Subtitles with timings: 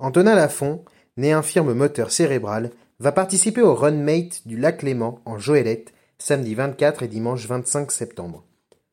[0.00, 0.84] Antonin Lafont,
[1.16, 2.70] né infirme moteur cérébral,
[3.00, 8.44] va participer au Runmate du Lac Léman en Joëlette, samedi 24 et dimanche 25 septembre.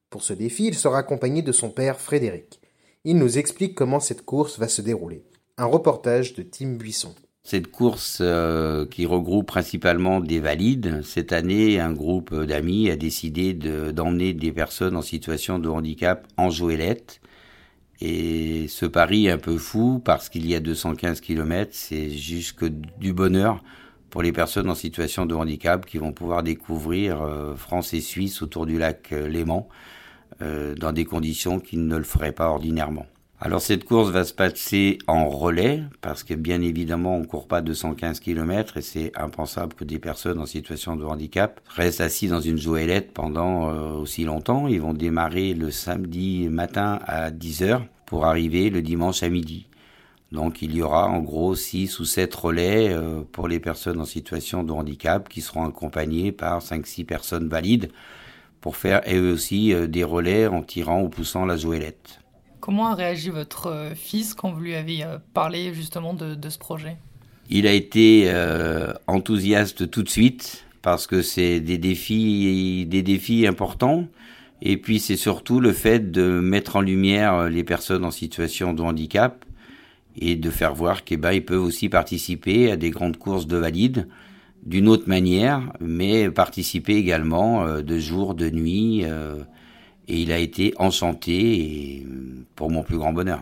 [0.09, 2.59] Pour ce défi, il sera accompagné de son père Frédéric.
[3.03, 5.23] Il nous explique comment cette course va se dérouler.
[5.59, 7.13] Un reportage de Tim Buisson.
[7.43, 13.53] Cette course euh, qui regroupe principalement des valides, cette année, un groupe d'amis a décidé
[13.53, 17.21] d'emmener des personnes en situation de handicap en Joëlette
[18.01, 22.65] et ce pari un peu fou parce qu'il y a 215 km, c'est juste que
[22.65, 23.63] du bonheur
[24.09, 28.41] pour les personnes en situation de handicap qui vont pouvoir découvrir euh, France et Suisse
[28.41, 29.67] autour du lac euh, Léman
[30.41, 33.05] euh, dans des conditions qu'ils ne le feraient pas ordinairement.
[33.41, 37.61] Alors cette course va se passer en relais parce que bien évidemment on court pas
[37.61, 42.39] 215 km et c'est impensable que des personnes en situation de handicap restent assis dans
[42.39, 44.67] une joëlette pendant aussi longtemps.
[44.67, 49.67] Ils vont démarrer le samedi matin à 10 heures pour arriver le dimanche à midi.
[50.31, 54.05] Donc il y aura en gros 6 ou 7 relais euh, pour les personnes en
[54.05, 57.91] situation de handicap qui seront accompagnés par 5-6 personnes valides
[58.59, 62.24] pour faire eux aussi euh, des relais en tirant ou poussant la joëlette.
[62.65, 66.97] Comment a réagi votre euh, fils quand vous lui avez parlé justement de, ce projet?
[67.49, 68.33] Il a été
[69.05, 74.07] enthousiaste tout de suite parce que c'est des défis, des défis importants.
[74.61, 78.73] Et puis c'est surtout le fait de mettre en lumière euh, les personnes en situation
[78.73, 79.45] de handicap
[80.17, 84.07] et de faire voir qu'ils ils peuvent aussi participer à des grandes courses de valides
[84.65, 89.03] d'une autre manière, mais participer également euh, de jour, de nuit.
[89.03, 89.43] Euh,
[90.07, 92.07] et il a été enchanté et
[92.55, 93.41] pour mon plus grand bonheur.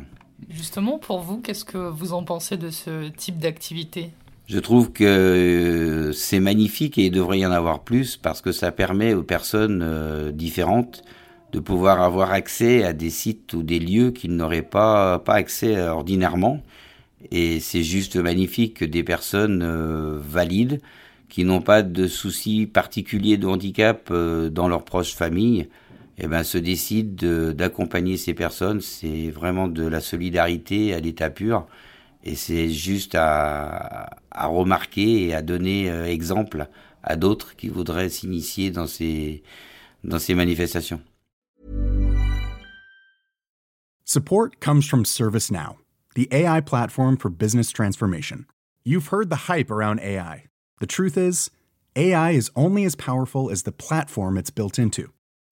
[0.50, 4.12] Justement, pour vous, qu'est-ce que vous en pensez de ce type d'activité?
[4.48, 8.72] Je trouve que c'est magnifique et il devrait y en avoir plus parce que ça
[8.72, 11.04] permet aux personnes euh, différentes
[11.54, 15.80] de pouvoir avoir accès à des sites ou des lieux qu'ils n'auraient pas, pas accès
[15.82, 16.62] ordinairement.
[17.32, 20.82] Et c'est juste magnifique que des personnes euh, valides,
[21.30, 25.68] qui n'ont pas de soucis particuliers de handicap euh, dans leur proche famille,
[26.18, 28.82] eh ben, se décident d'accompagner ces personnes.
[28.82, 31.68] C'est vraiment de la solidarité à l'état pur.
[32.24, 36.68] Et c'est juste à, à, remarquer et à donner euh, exemple
[37.04, 39.44] à d'autres qui voudraient s'initier dans ces,
[40.04, 41.02] dans ces manifestations.
[44.06, 45.78] Support comes from ServiceNow,
[46.16, 48.46] the AI platform for business transformation.
[48.86, 50.46] You've heard the hype around AI.
[50.80, 51.50] The truth is,
[51.96, 55.12] AI is only as powerful as the platform it's built into.